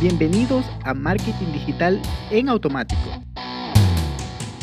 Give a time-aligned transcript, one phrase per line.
[0.00, 3.00] Bienvenidos a Marketing Digital en Automático,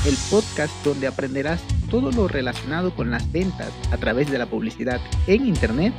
[0.06, 1.60] el podcast donde aprenderás
[1.90, 5.92] todo lo relacionado con las ventas a través de la publicidad en Internet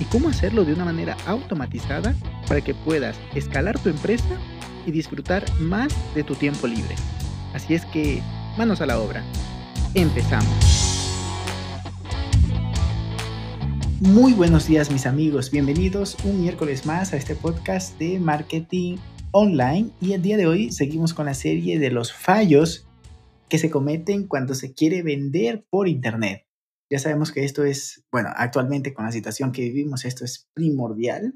[0.00, 2.12] y cómo hacerlo de una manera automatizada
[2.48, 4.36] para que puedas escalar tu empresa
[4.84, 6.96] y disfrutar más de tu tiempo libre.
[7.54, 8.20] Así es que,
[8.58, 9.22] manos a la obra.
[9.94, 10.91] Empezamos.
[14.02, 18.96] Muy buenos días mis amigos, bienvenidos un miércoles más a este podcast de marketing
[19.30, 22.88] online y el día de hoy seguimos con la serie de los fallos
[23.48, 26.48] que se cometen cuando se quiere vender por internet.
[26.90, 31.34] Ya sabemos que esto es, bueno, actualmente con la situación que vivimos esto es primordial,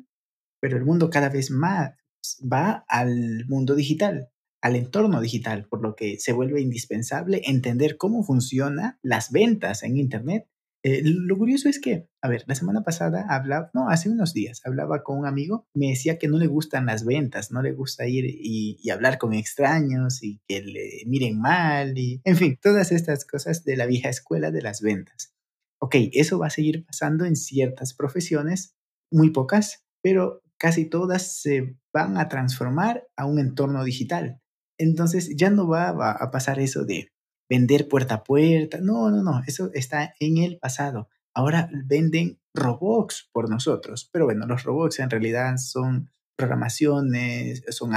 [0.60, 1.94] pero el mundo cada vez más
[2.42, 8.24] va al mundo digital, al entorno digital, por lo que se vuelve indispensable entender cómo
[8.24, 10.48] funcionan las ventas en internet
[10.86, 14.60] eh, lo curioso es que, a ver, la semana pasada hablaba, no, hace unos días
[14.64, 18.06] hablaba con un amigo, me decía que no le gustan las ventas, no le gusta
[18.06, 22.92] ir y, y, hablar con extraños y que le miren mal y, en fin, todas
[22.92, 25.34] estas cosas de la vieja escuela de las ventas.
[25.80, 28.76] Ok, eso va a seguir pasando en ciertas profesiones,
[29.10, 34.40] muy pocas, pero casi todas se van a transformar a un entorno digital.
[34.78, 37.08] Entonces ya no va, a pasar eso de
[37.48, 38.78] vender puerta a puerta.
[38.80, 41.08] No, no, no, eso está en el pasado.
[41.34, 44.08] Ahora venden robots por nosotros.
[44.12, 47.92] Pero bueno, los robots en realidad son programaciones, son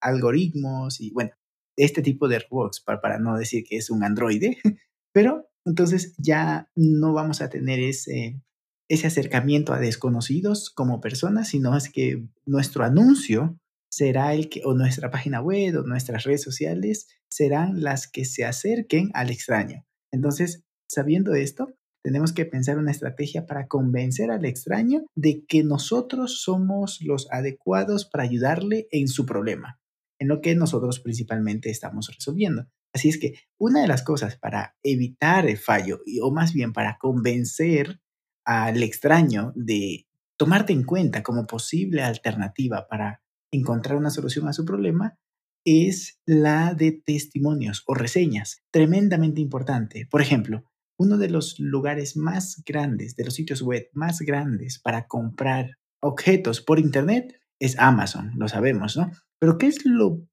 [0.00, 1.30] algoritmos y bueno,
[1.76, 4.58] este tipo de robots, para, para no decir que es un androide.
[5.12, 8.40] Pero entonces ya no vamos a tener ese,
[8.88, 13.58] ese acercamiento a desconocidos como personas, sino es que nuestro anuncio
[13.90, 18.44] será el que, o nuestra página web o nuestras redes sociales serán las que se
[18.44, 19.84] acerquen al extraño.
[20.12, 26.40] Entonces, sabiendo esto, tenemos que pensar una estrategia para convencer al extraño de que nosotros
[26.42, 29.80] somos los adecuados para ayudarle en su problema,
[30.18, 32.66] en lo que nosotros principalmente estamos resolviendo.
[32.94, 36.96] Así es que una de las cosas para evitar el fallo, o más bien para
[36.98, 38.00] convencer
[38.46, 40.06] al extraño de
[40.38, 45.18] tomarte en cuenta como posible alternativa para encontrar una solución a su problema
[45.64, 50.06] es la de testimonios o reseñas, tremendamente importante.
[50.10, 50.64] Por ejemplo,
[50.98, 56.60] uno de los lugares más grandes, de los sitios web más grandes para comprar objetos
[56.60, 59.10] por Internet es Amazon, lo sabemos, ¿no?
[59.40, 60.26] Pero ¿qué es lo,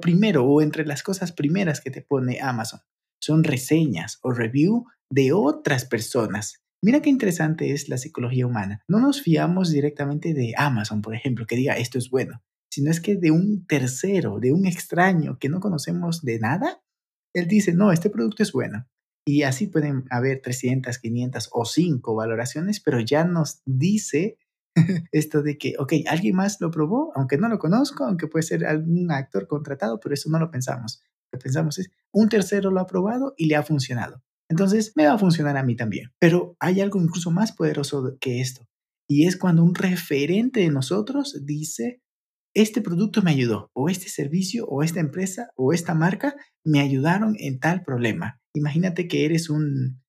[0.00, 2.80] primero o entre las cosas primeras que te pone Amazon?
[3.20, 8.82] Son reseñas o review de otras personas Mira qué interesante es la psicología humana.
[8.86, 12.42] No nos fiamos directamente de Amazon, por ejemplo, que diga esto es bueno,
[12.76, 16.82] sino es que de un tercero, de un extraño que no conocemos de nada,
[17.32, 18.86] él dice, no, este producto es bueno.
[19.26, 24.36] Y así pueden haber 300, 500 o 5 valoraciones, pero ya nos dice
[25.10, 28.66] esto de que, ok, alguien más lo probó, aunque no lo conozco, aunque puede ser
[28.66, 31.02] algún actor contratado, pero eso no lo pensamos.
[31.32, 34.22] Lo que pensamos es, un tercero lo ha probado y le ha funcionado.
[34.50, 36.12] Entonces, me va a funcionar a mí también.
[36.18, 38.68] Pero hay algo incluso más poderoso que esto.
[39.08, 42.02] Y es cuando un referente de nosotros dice,
[42.56, 46.34] este producto me ayudó, o este servicio, o esta empresa, o esta marca
[46.64, 48.40] me ayudaron en tal problema.
[48.54, 50.02] Imagínate que eres un,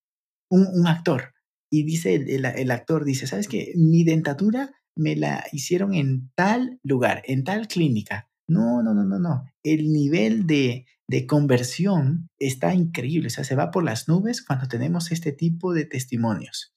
[0.49, 1.33] un, actor
[1.69, 3.73] y dice el, el, actor, dice, ¿sabes qué?
[3.75, 8.29] Mi dentadura me la hicieron en tal lugar, en tal clínica.
[8.47, 9.43] No, no, no, no, no.
[9.61, 14.69] El nivel de, de conversión está increíble, o sea, se va por las nubes cuando
[14.69, 16.73] tenemos este tipo de testimonios.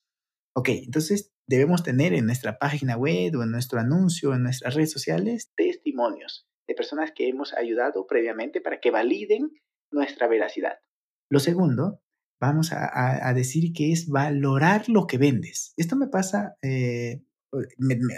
[0.57, 4.93] Ok, entonces debemos tener en nuestra página web o en nuestro anuncio, en nuestras redes
[4.93, 9.51] sociales, testimonios de personas que hemos ayudado previamente para que validen
[9.91, 10.79] nuestra veracidad.
[11.29, 12.01] Lo segundo,
[12.41, 15.75] vamos a, decir que es valorar lo que vendes.
[15.77, 17.23] Esto me pasa eh,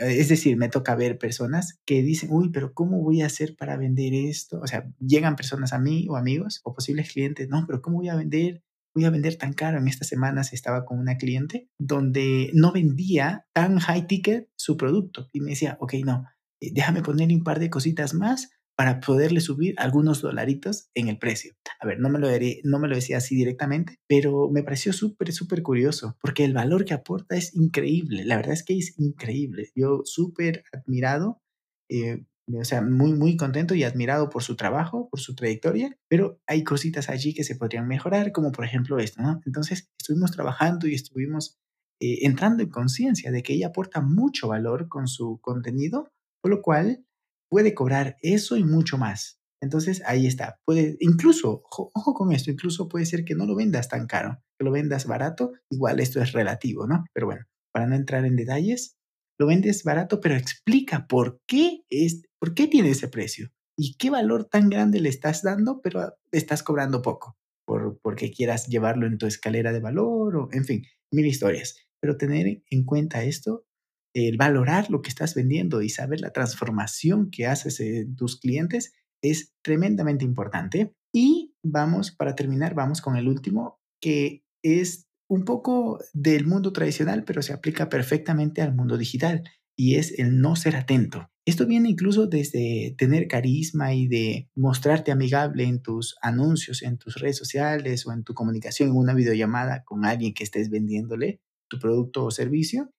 [0.03, 3.79] es decir, me toca ver personas que dicen, uy, pero ¿cómo voy a hacer para
[3.79, 4.61] vender esto?
[4.61, 8.11] O sea, llegan personas a mí o amigos o posibles clientes, no, pero ¿cómo voy
[8.11, 8.63] a vender?
[8.95, 9.79] Voy a vender tan caro.
[9.79, 15.29] En estas semanas estaba con una cliente donde no vendía tan high ticket su producto
[15.33, 16.27] y me decía, ok, no,
[16.61, 21.19] eh, déjame ponerle un par de cositas más para poderle subir algunos dolaritos en el
[21.19, 21.55] precio.
[21.79, 22.29] A ver, no me lo,
[22.65, 26.85] no me lo decía así directamente, pero me pareció súper, súper curioso, porque el valor
[26.85, 28.25] que aporta es increíble.
[28.25, 29.71] La verdad es que es increíble.
[29.75, 31.43] Yo súper admirado,
[31.91, 36.41] eh, o sea, muy, muy contento y admirado por su trabajo, por su trayectoria, pero
[36.47, 39.41] hay cositas allí que se podrían mejorar, como por ejemplo esto, ¿no?
[39.47, 41.59] Entonces, estuvimos trabajando y estuvimos
[42.01, 46.09] eh, entrando en conciencia de que ella aporta mucho valor con su contenido,
[46.43, 47.05] por lo cual
[47.49, 49.39] puede cobrar eso y mucho más.
[49.63, 50.59] Entonces ahí está.
[50.65, 54.65] Puede, incluso, ojo, con esto, incluso puede ser que no lo vendas tan caro, que
[54.65, 55.53] lo vendas barato.
[55.71, 57.05] Igual esto es relativo, ¿no?
[57.15, 58.97] Pero bueno, para no entrar en detalles,
[59.43, 64.09] lo vendes barato, pero explica por qué, es, por qué tiene ese precio y qué
[64.09, 67.37] valor tan grande le estás dando, pero estás cobrando poco
[67.67, 71.77] por, porque quieras llevarlo en tu escalera de valor o, en fin, mil historias.
[72.01, 73.67] Pero tener en cuenta esto,
[74.15, 78.93] el valorar lo que estás vendiendo y saber la transformación que haces en tus clientes
[79.25, 80.95] es tremendamente importante.
[81.13, 87.25] Y vamos, para terminar, vamos con el último, que es un poco del mundo tradicional,
[87.25, 89.45] pero se aplica perfectamente al mundo digital,
[89.75, 91.31] y es el no ser atento.
[91.47, 97.15] Esto viene incluso desde tener carisma y de mostrarte amigable en tus anuncios, en tus
[97.15, 101.79] redes sociales o en tu comunicación, en una videollamada con alguien que estés vendiéndole tu
[101.79, 102.91] producto o servicio.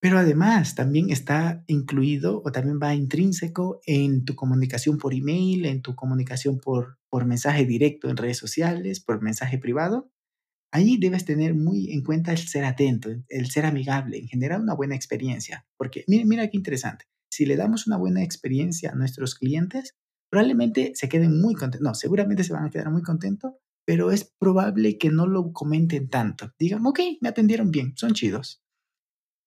[0.00, 5.82] Pero además también está incluido o también va intrínseco en tu comunicación por email, en
[5.82, 10.10] tu comunicación por, por mensaje directo en redes sociales, por mensaje privado
[10.72, 14.74] Ahí debes tener muy en cuenta el ser atento, el ser amigable, en generar una
[14.74, 15.66] buena experiencia.
[15.76, 17.06] Porque mira, qué interesante.
[17.30, 19.94] Si le damos una buena experiencia a nuestros clientes,
[20.30, 21.82] probablemente se queden muy contentos.
[21.82, 23.52] No, seguramente se van a quedar muy contentos,
[23.86, 26.52] pero es probable que no lo comenten tanto.
[26.58, 28.62] Digan, ok, me atendieron bien, son chidos.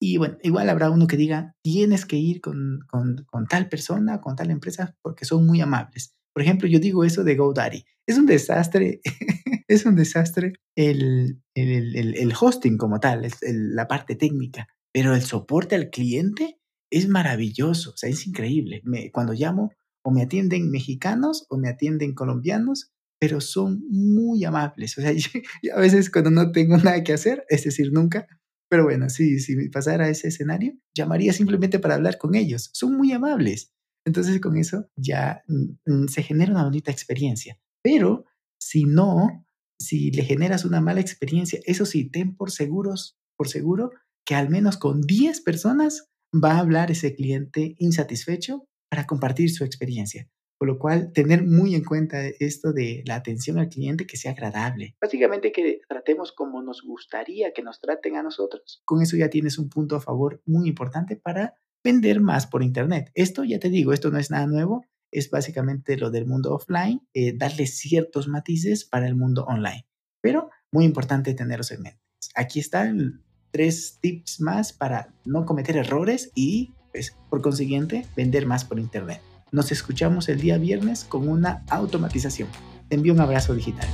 [0.01, 4.21] Y bueno, igual habrá uno que diga, tienes que ir con, con, con tal persona,
[4.21, 6.15] con tal empresa, porque son muy amables.
[6.33, 7.83] Por ejemplo, yo digo eso de GoDaddy.
[8.07, 9.01] Es un desastre,
[9.69, 15.75] es un desastre el, el, el, hosting como tal, la parte técnica, pero el soporte
[15.75, 16.59] al cliente
[16.91, 18.81] es maravilloso, o sea, es increíble.
[19.13, 19.71] Cuando llamo,
[20.03, 24.97] o me atienden mexicanos o me atienden colombianos, pero son muy amables.
[24.97, 25.11] O sea,
[25.75, 28.27] a veces cuando no tengo nada que hacer, es decir, nunca,
[28.69, 32.71] pero bueno, sí, si pasara ese escenario, llamaría simplemente para hablar con ellos.
[32.73, 33.71] Son muy amables.
[34.03, 37.59] Entonces con eso ya mm, mm, se genera una bonita experiencia.
[37.83, 38.25] Pero
[38.59, 39.45] si no,
[39.79, 43.91] si le generas una mala experiencia, eso sí, ten por seguros, por seguro
[44.25, 49.63] que al menos con 10 personas va a hablar ese cliente insatisfecho para compartir su
[49.63, 50.29] experiencia.
[50.59, 54.33] Por lo cual, tener muy en cuenta esto de la atención al cliente que sea
[54.33, 54.97] agradable.
[55.01, 58.81] Básicamente que tratemos como nos gustaría que nos traten a nosotros.
[58.83, 63.09] Con eso ya tienes un punto a favor muy importante para vender más por Internet.
[63.13, 67.01] Esto ya te digo, esto no es nada nuevo es básicamente lo del mundo offline,
[67.13, 69.87] eh, darle ciertos matices para el mundo online.
[70.21, 71.99] Pero muy importante tenerlos en mente.
[72.35, 78.65] Aquí están tres tips más para no cometer errores y, pues, por consiguiente, vender más
[78.65, 79.21] por Internet.
[79.51, 82.49] Nos escuchamos el día viernes con una automatización.
[82.87, 83.87] Te envío un abrazo digital.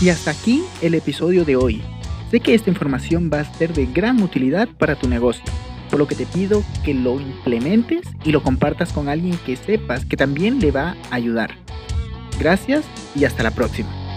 [0.00, 1.82] Y hasta aquí el episodio de hoy.
[2.30, 5.44] Sé que esta información va a ser de gran utilidad para tu negocio
[5.88, 10.04] por lo que te pido que lo implementes y lo compartas con alguien que sepas
[10.04, 11.50] que también le va a ayudar.
[12.38, 14.07] Gracias y hasta la próxima.